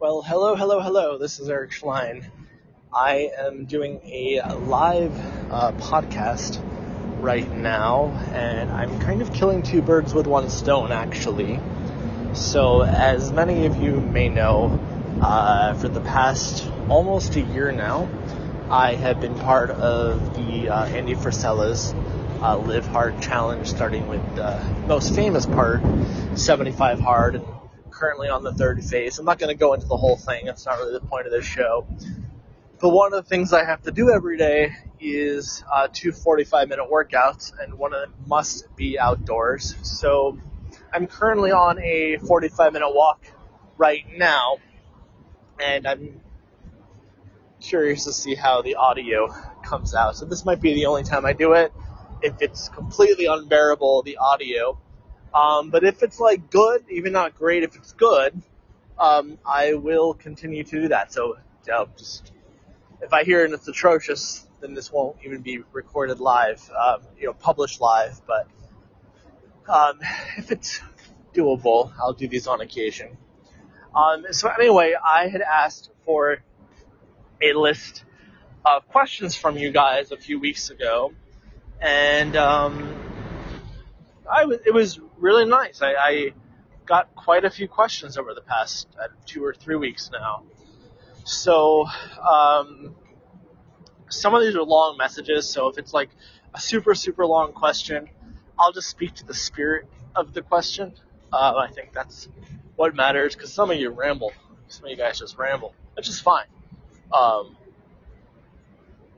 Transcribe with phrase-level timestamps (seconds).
[0.00, 1.18] Well, hello, hello, hello.
[1.18, 2.24] This is Eric Schlein.
[2.94, 5.12] I am doing a live
[5.50, 6.62] uh, podcast
[7.20, 11.58] right now, and I'm kind of killing two birds with one stone, actually.
[12.32, 14.78] So, as many of you may know,
[15.20, 18.08] uh, for the past almost a year now,
[18.70, 21.92] I have been part of the uh, Andy Frisella's
[22.40, 25.80] uh, Live Hard Challenge, starting with the most famous part,
[26.36, 27.42] 75 Hard,
[27.98, 29.18] currently on the third phase.
[29.18, 31.32] I'm not going to go into the whole thing, that's not really the point of
[31.32, 31.86] this show.
[32.80, 36.68] But one of the things I have to do every day is uh, two 45
[36.68, 39.74] minute workouts, and one of them must be outdoors.
[39.82, 40.38] So
[40.92, 43.24] I'm currently on a 45 minute walk
[43.76, 44.58] right now,
[45.60, 46.20] and I'm
[47.60, 49.28] curious to see how the audio
[49.64, 50.16] comes out.
[50.16, 51.72] So this might be the only time I do it.
[52.22, 54.78] If it's completely unbearable, the audio.
[55.34, 58.40] Um, but if it's like good, even not great, if it's good,
[58.98, 61.12] um, I will continue to do that.
[61.12, 61.36] So
[61.68, 62.32] know, just
[63.00, 67.26] if I hear and it's atrocious, then this won't even be recorded live, um, you
[67.26, 68.20] know, published live.
[68.26, 68.48] But
[69.68, 70.00] um,
[70.36, 70.80] if it's
[71.34, 73.16] doable, I'll do these on occasion.
[73.94, 76.38] Um, so anyway, I had asked for
[77.40, 78.04] a list
[78.64, 81.12] of questions from you guys a few weeks ago,
[81.80, 82.94] and um,
[84.30, 85.82] I w- it was really nice.
[85.82, 86.32] I, I
[86.86, 90.42] got quite a few questions over the past uh, two or three weeks now.
[91.24, 91.86] So
[92.18, 92.94] um,
[94.08, 95.48] some of these are long messages.
[95.48, 96.10] So if it's like
[96.54, 98.08] a super super long question,
[98.58, 100.94] I'll just speak to the spirit of the question.
[101.32, 102.28] Uh, I think that's
[102.76, 104.32] what matters because some of you ramble.
[104.68, 106.46] Some of you guys just ramble, which is fine.
[107.12, 107.56] Um,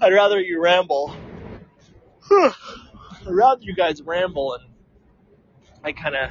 [0.00, 1.14] I'd rather you ramble.
[2.30, 2.52] I'd
[3.26, 4.64] rather you guys ramble and
[5.84, 6.30] I kind of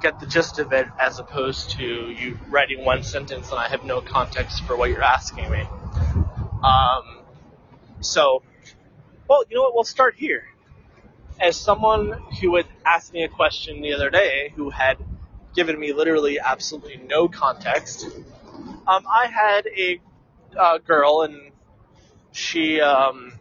[0.00, 3.84] get the gist of it as opposed to you writing one sentence and I have
[3.84, 5.62] no context for what you're asking me.
[6.62, 7.22] Um,
[8.00, 8.42] so,
[9.28, 9.74] well, you know what?
[9.74, 10.44] We'll start here.
[11.40, 14.98] As someone who had asked me a question the other day who had
[15.54, 18.06] given me literally absolutely no context,
[18.86, 20.00] um, I had a
[20.56, 21.52] uh, girl and
[22.32, 23.32] she um,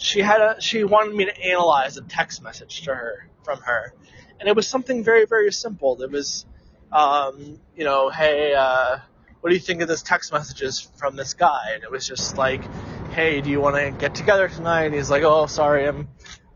[0.00, 3.92] she had a she wanted me to analyze a text message to her from her,
[4.38, 6.00] and it was something very very simple.
[6.02, 6.46] It was,
[6.90, 8.98] um, you know, hey, uh,
[9.40, 11.72] what do you think of this text messages from this guy?
[11.74, 12.62] And it was just like,
[13.10, 14.84] hey, do you want to get together tonight?
[14.84, 16.08] And he's like, oh, sorry, I'm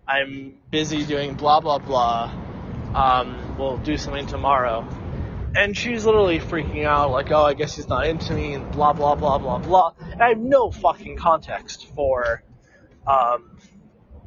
[0.06, 2.32] I'm busy doing blah blah blah.
[2.94, 4.86] Um, we'll do something tomorrow.
[5.56, 8.92] And she's literally freaking out, like, oh, I guess he's not into me, and blah
[8.92, 9.92] blah blah blah blah.
[10.00, 12.42] And I have no fucking context for
[13.06, 13.58] um,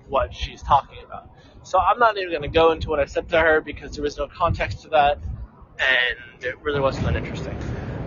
[0.07, 1.29] what she's talking about.
[1.63, 4.03] So I'm not even going to go into what I said to her because there
[4.03, 5.19] was no context to that,
[5.79, 7.57] and it really wasn't that interesting.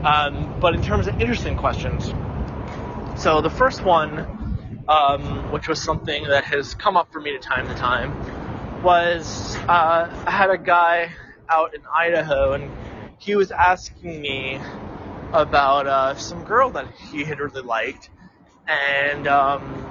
[0.03, 2.15] Um, but in terms of interesting questions,
[3.21, 7.39] so the first one, um, which was something that has come up for me to
[7.39, 11.13] time to time, was uh, I had a guy
[11.51, 12.71] out in Idaho, and
[13.19, 14.59] he was asking me
[15.33, 18.09] about uh, some girl that he had really liked,
[18.67, 19.90] and um,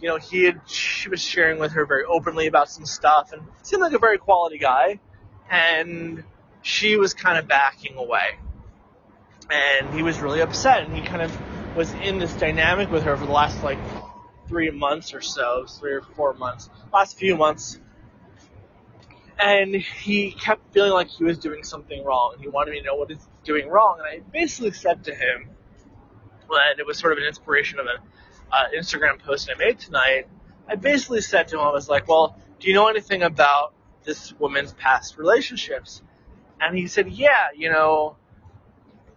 [0.00, 3.42] you know he had she was sharing with her very openly about some stuff, and
[3.62, 4.98] seemed like a very quality guy,
[5.50, 6.24] and
[6.62, 8.38] she was kind of backing away,
[9.50, 11.36] and he was really upset, and he kind of
[11.74, 13.78] was in this dynamic with her for the last like
[14.48, 17.78] three months or so, three or four months, last few months.
[19.38, 22.32] And he kept feeling like he was doing something wrong.
[22.34, 23.98] And he wanted me to know what he's doing wrong.
[23.98, 25.48] And I basically said to him,
[26.50, 27.96] and it was sort of an inspiration of an
[28.52, 30.28] uh, Instagram post I made tonight.
[30.68, 33.74] I basically said to him, I was like, well, do you know anything about
[34.04, 36.02] this woman's past relationships?
[36.60, 38.16] And he said, yeah, you know,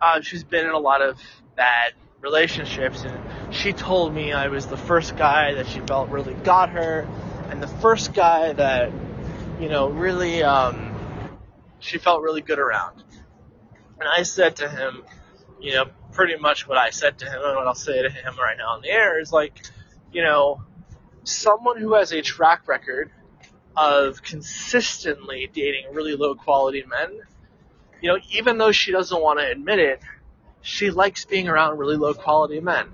[0.01, 1.19] uh, she's been in a lot of
[1.55, 6.33] bad relationships and she told me I was the first guy that she felt really
[6.33, 7.07] got her
[7.49, 8.91] and the first guy that
[9.59, 10.95] you know really um,
[11.79, 13.03] she felt really good around
[13.99, 15.03] and I said to him
[15.59, 18.35] you know pretty much what I said to him and what I'll say to him
[18.37, 19.61] right now on the air is like
[20.11, 20.61] you know
[21.23, 23.11] someone who has a track record
[23.75, 27.19] of consistently dating really low quality men
[28.01, 29.99] you know even though she doesn't want to admit it
[30.63, 32.87] she likes being around really low quality men.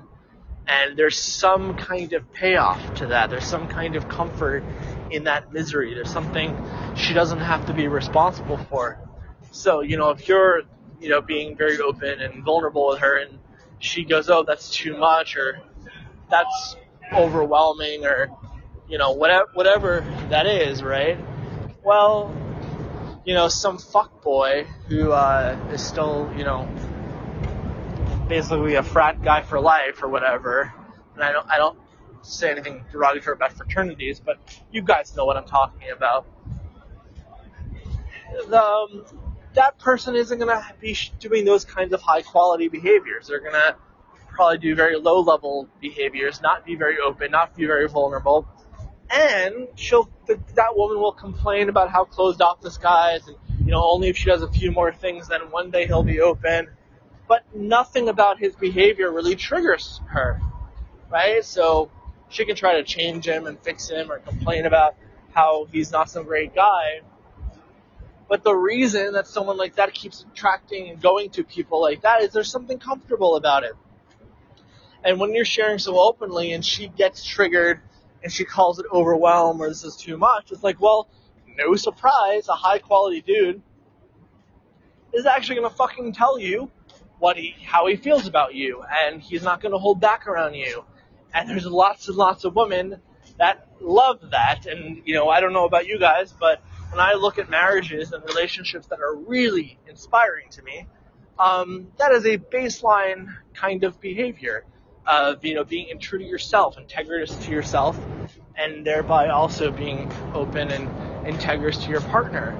[0.68, 3.30] And there's some kind of payoff to that.
[3.30, 4.66] There's some kind of comfort
[5.10, 5.94] in that misery.
[5.94, 6.60] There's something
[6.96, 9.00] she doesn't have to be responsible for.
[9.52, 10.64] So, you know, if you're,
[11.00, 13.40] you know, being very open and vulnerable with her and
[13.80, 15.62] she goes, oh, that's too much or
[16.30, 16.76] that's
[17.14, 18.30] overwhelming or,
[18.88, 21.18] you know, whatever, whatever that is, right?
[21.84, 22.36] Well,
[23.26, 26.68] you know, some fuck boy who uh, is still, you know,
[28.28, 30.74] basically a frat guy for life or whatever.
[31.16, 31.80] And I don't, I don't
[32.22, 34.38] say anything derogatory about fraternities, but
[34.72, 36.26] you guys know what I'm talking about.
[38.48, 39.06] The, um,
[39.54, 43.28] that person isn't going to be doing those kinds of high quality behaviors.
[43.28, 43.76] They're going to
[44.28, 48.48] probably do very low level behaviors, not be very open, not be very vulnerable.
[49.10, 53.72] And she'll, that woman will complain about how closed off this guy is and, you
[53.72, 56.70] know, only if she does a few more things, then one day he'll be open.
[57.28, 60.40] But nothing about his behavior really triggers her,
[61.12, 61.44] right?
[61.44, 61.92] So
[62.30, 64.96] she can try to change him and fix him or complain about
[65.34, 67.02] how he's not some great guy
[68.30, 72.22] but the reason that someone like that keeps attracting and going to people like that
[72.22, 73.74] is there's something comfortable about it.
[75.04, 77.82] And when you're sharing so openly and she gets triggered
[78.22, 81.10] and she calls it overwhelm or this is too much, it's like, well,
[81.58, 83.64] no surprise, a high quality dude
[85.12, 86.70] is actually gonna fucking tell you
[87.18, 90.86] what he, how he feels about you, and he's not gonna hold back around you.
[91.34, 93.02] And there's lots and lots of women
[93.40, 97.14] that love that, and you know, I don't know about you guys, but when I
[97.14, 100.86] look at marriages and relationships that are really inspiring to me,
[101.40, 104.66] um, that is a baseline kind of behavior
[105.06, 108.00] of you know being true to yourself, integrous to yourself,
[108.58, 110.90] and thereby also being open and
[111.26, 112.56] integrous to your partner.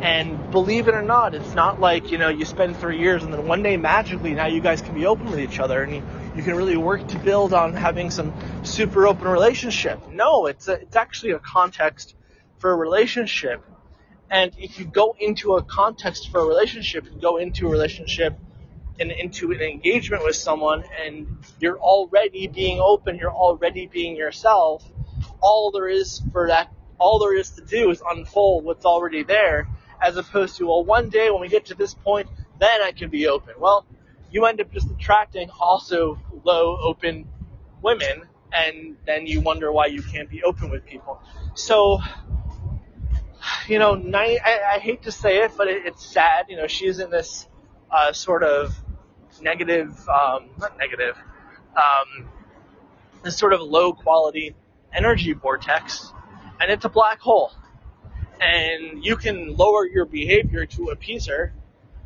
[0.00, 3.32] And believe it or not, it's not like you know you spend three years and
[3.34, 6.02] then one day magically now you guys can be open with each other and you,
[6.34, 8.32] you can really work to build on having some
[8.62, 10.00] super open relationship.
[10.12, 12.14] No, it's a, it's actually a context
[12.58, 13.64] for a relationship.
[14.30, 18.38] And if you go into a context for a relationship, you go into a relationship
[19.00, 21.26] and into an engagement with someone and
[21.58, 24.84] you're already being open, you're already being yourself,
[25.40, 29.66] all there is for that, all there is to do is unfold what's already there,
[30.00, 32.28] as opposed to, well, one day when we get to this point,
[32.58, 33.54] then I can be open.
[33.58, 33.86] Well,
[34.30, 37.28] you end up just attracting also low open
[37.82, 38.22] women,
[38.52, 41.20] and then you wonder why you can't be open with people.
[41.54, 42.00] So,
[43.66, 46.46] you know, I, I hate to say it, but it, it's sad.
[46.48, 47.48] You know, she's in this
[47.90, 48.74] uh, sort of
[49.40, 51.16] negative, um, not negative,
[51.76, 52.28] um,
[53.22, 54.54] this sort of low quality
[54.92, 56.12] energy vortex,
[56.60, 57.52] and it's a black hole.
[58.40, 61.52] And you can lower your behavior to appease her.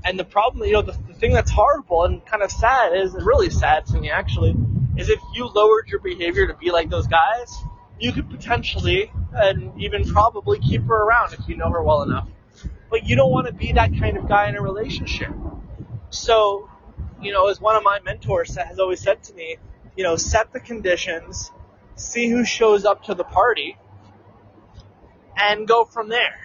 [0.05, 3.15] And the problem, you know, the, the thing that's horrible and kind of sad is,
[3.15, 4.55] really sad to me actually,
[4.97, 7.51] is if you lowered your behavior to be like those guys,
[7.99, 12.29] you could potentially and even probably keep her around if you know her well enough.
[12.91, 15.33] But you don't want to be that kind of guy in a relationship.
[16.11, 16.69] So,
[17.21, 19.57] you know, as one of my mentors has always said to me,
[19.97, 21.51] you know, set the conditions,
[21.97, 23.77] see who shows up to the party,
[25.37, 26.39] and go from there.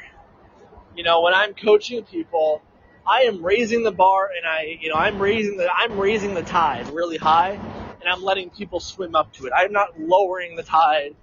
[0.95, 2.61] You know, when I'm coaching people,
[3.09, 6.43] I am raising the bar and I, you know, I'm raising the, I'm raising the
[6.43, 9.53] tide really high and I'm letting people swim up to it.
[9.55, 11.15] I'm not lowering the tide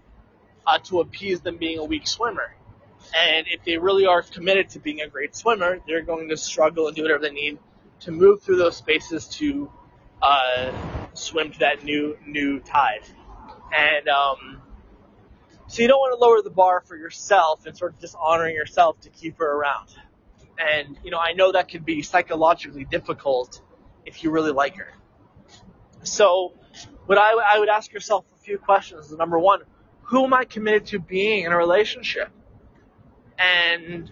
[0.66, 2.56] uh, to appease them being a weak swimmer.
[3.16, 6.88] And if they really are committed to being a great swimmer, they're going to struggle
[6.88, 7.58] and do whatever they need
[8.00, 9.70] to move through those spaces to
[10.20, 10.72] uh,
[11.14, 13.02] swim to that new new tide.
[13.72, 14.60] And um,
[15.68, 19.00] so you don't want to lower the bar for yourself and sort of dishonoring yourself
[19.02, 19.88] to keep her around.
[20.58, 23.60] And you know, I know that can be psychologically difficult
[24.04, 24.92] if you really like her.
[26.02, 26.54] So,
[27.06, 29.10] what I, I would ask yourself a few questions.
[29.12, 29.60] Number one,
[30.02, 32.30] who am I committed to being in a relationship?
[33.38, 34.10] And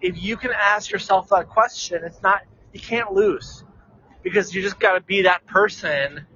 [0.00, 3.64] if you can ask yourself that question, it's not, you can't lose
[4.22, 6.26] because you just got to be that person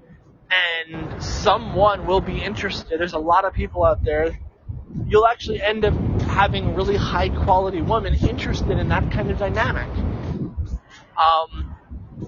[0.49, 2.99] and someone will be interested.
[2.99, 4.37] There's a lot of people out there.
[5.05, 5.93] You'll actually end up
[6.37, 9.89] having really high quality women interested in that kind of dynamic.
[11.17, 11.75] Um,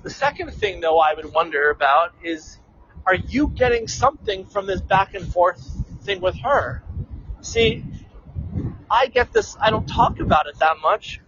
[0.01, 2.57] the second thing, though, I would wonder about is
[3.05, 5.61] are you getting something from this back and forth
[6.01, 6.81] thing with her.
[7.41, 7.83] See,
[8.89, 11.21] I get this, I don't talk about it that much,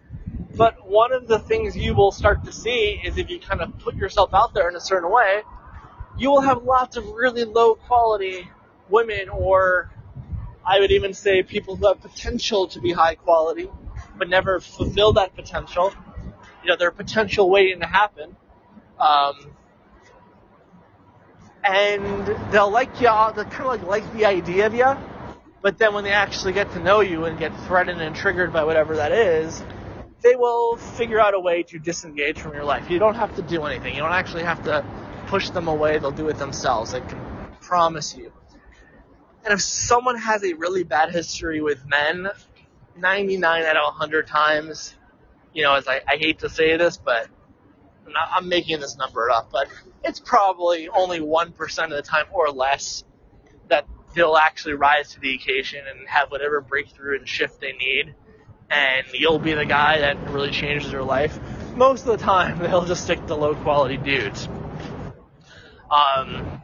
[0.55, 3.77] but one of the things you will start to see is if you kind of
[3.77, 5.43] put yourself out there in a certain way,
[6.17, 8.49] you will have lots of really low quality
[8.89, 9.91] women, or
[10.65, 13.69] I would even say people who have potential to be high quality,
[14.17, 15.93] but never fulfill that potential.
[16.63, 18.35] You know, their potential waiting to happen.
[18.99, 19.53] Um,
[21.63, 24.97] and they'll like you, they'll kind of like like the idea of you,
[25.61, 28.63] but then when they actually get to know you and get threatened and triggered by
[28.63, 29.63] whatever that is,
[30.21, 32.89] they will figure out a way to disengage from your life.
[32.89, 33.95] You don't have to do anything.
[33.95, 34.85] You don't actually have to
[35.27, 35.99] push them away.
[35.99, 36.93] They'll do it themselves.
[36.93, 37.19] I can
[37.61, 38.31] promise you.
[39.43, 42.27] And if someone has a really bad history with men,
[42.97, 44.95] 99 out of 100 times,
[45.53, 47.27] you know, as I, I hate to say this, but
[48.05, 49.67] I'm, not, I'm making this number up, but
[50.03, 53.03] it's probably only 1% of the time or less
[53.69, 58.13] that they'll actually rise to the occasion and have whatever breakthrough and shift they need.
[58.69, 61.37] And you'll be the guy that really changes their life.
[61.75, 64.47] Most of the time, they'll just stick to low quality dudes.
[65.89, 66.60] Um,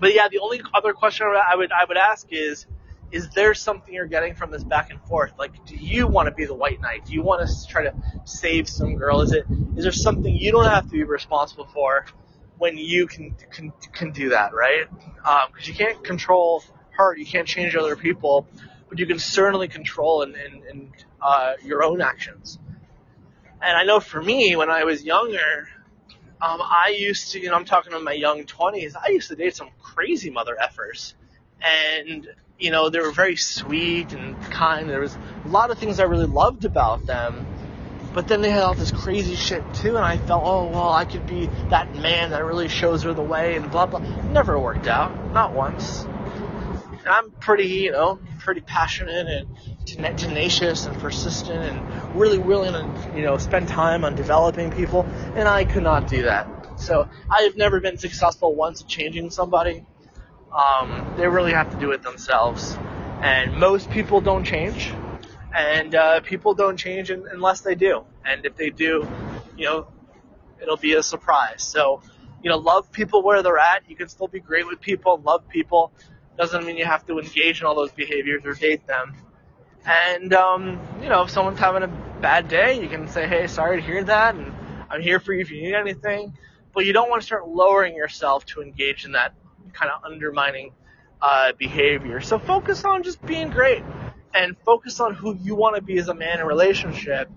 [0.00, 2.66] but yeah, the only other question I would I would ask is,
[3.10, 5.32] is there something you're getting from this back and forth?
[5.38, 7.06] Like, do you want to be the white knight?
[7.06, 9.20] Do you want to try to save some girl?
[9.20, 12.04] Is it is there something you don't have to be responsible for
[12.58, 14.86] when you can can, can do that, right?
[15.20, 18.46] Because um, you can't control her, you can't change other people,
[18.88, 22.58] but you can certainly control and and, in uh, your own actions.
[23.60, 25.68] And I know for me, when I was younger,
[26.40, 29.36] um, I used to, you know, I'm talking in my young 20s, I used to
[29.36, 31.14] date some crazy mother effers.
[31.60, 32.28] And,
[32.58, 34.88] you know, they were very sweet and kind.
[34.88, 37.46] There was a lot of things I really loved about them.
[38.14, 41.04] But then they had all this crazy shit too, and I felt, oh, well, I
[41.04, 44.00] could be that man that really shows her the way and blah, blah.
[44.30, 45.32] Never worked out.
[45.32, 46.06] Not once.
[47.10, 49.48] I'm pretty, you know, pretty passionate and
[50.18, 55.48] tenacious and persistent and really willing to, you know, spend time on developing people, and
[55.48, 56.48] I could not do that.
[56.76, 59.84] So I have never been successful once changing somebody.
[60.56, 62.76] Um, they really have to do it themselves,
[63.22, 64.92] and most people don't change,
[65.54, 69.08] and uh, people don't change unless they do, and if they do,
[69.56, 69.86] you know,
[70.62, 71.62] it'll be a surprise.
[71.62, 72.02] So,
[72.42, 73.88] you know, love people where they're at.
[73.88, 75.92] You can still be great with people, love people.
[76.38, 79.16] Doesn't mean you have to engage in all those behaviors or date them
[79.88, 81.88] and, um, you know, if someone's having a
[82.20, 84.52] bad day, you can say, hey, sorry to hear that, and
[84.90, 86.36] I'm here for you if you need anything.
[86.74, 89.34] But you don't want to start lowering yourself to engage in that
[89.72, 90.72] kind of undermining
[91.22, 92.20] uh, behavior.
[92.20, 93.82] So focus on just being great
[94.34, 97.30] and focus on who you want to be as a man in a relationship.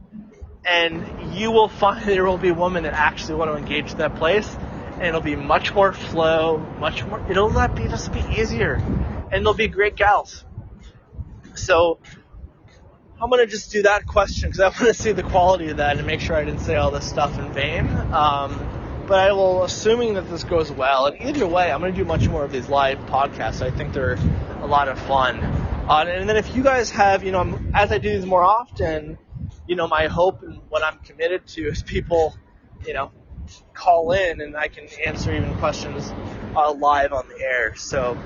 [0.69, 3.97] And you will find there will be a woman that actually want to engage in
[3.99, 4.57] that place.
[5.01, 8.75] And it'll be much more flow, much more, it'll let be just be easier.
[9.31, 10.45] And they'll be great gals.
[11.55, 11.97] So
[13.19, 15.97] I'm gonna just do that question because I want to see the quality of that
[15.97, 17.89] and make sure I didn't say all this stuff in vain.
[18.13, 22.05] Um, but I will, assuming that this goes well, and either way, I'm gonna do
[22.05, 23.63] much more of these live podcasts.
[23.63, 24.19] I think they're
[24.61, 25.39] a lot of fun.
[25.39, 29.17] Uh, and then if you guys have, you know, as I do these more often,
[29.65, 32.37] you know, my hope and what I'm committed to is people,
[32.85, 33.11] you know,
[33.73, 36.11] call in and I can answer even questions
[36.55, 37.75] uh, live on the air.
[37.75, 38.17] So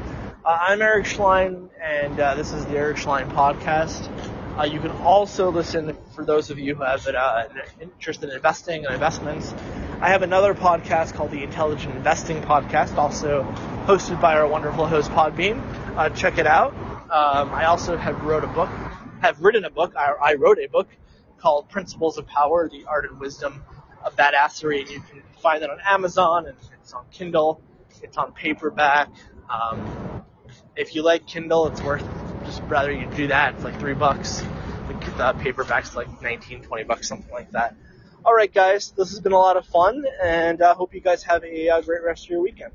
[0.46, 4.10] uh, I'm Eric Schlein, and uh, this is the Eric Schlein podcast.
[4.58, 8.30] Uh, you can also listen, for those of you who have uh, an interest in
[8.30, 9.54] investing and investments,
[10.00, 13.44] I have another podcast called the Intelligent Investing Podcast, also
[13.86, 15.62] hosted by our wonderful host Podbean.
[15.98, 16.74] Uh, check it out.
[17.10, 18.70] Um, I also have wrote a book,
[19.22, 19.96] have written a book.
[19.98, 20.88] I, I, wrote a book
[21.40, 23.64] called Principles of Power: The Art and Wisdom
[24.06, 27.62] of Badassery, and you can find it on Amazon and it's on Kindle.
[28.02, 29.10] It's on paperback.
[29.50, 30.24] Um,
[30.76, 32.08] if you like Kindle, it's worth
[32.46, 33.56] just rather you do that.
[33.56, 34.44] It's like three bucks.
[35.18, 37.76] The paperback's like 19, 20 bucks, something like that.
[38.24, 41.02] All right, guys, this has been a lot of fun, and I uh, hope you
[41.02, 42.74] guys have a uh, great rest of your weekend.